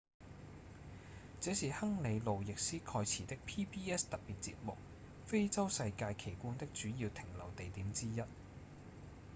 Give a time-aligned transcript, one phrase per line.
[1.41, 4.71] 這是亨利．路易斯．蓋茨的 pbs 特別節目
[5.27, 8.19] 《非洲世界奇觀》的主要停留地點之一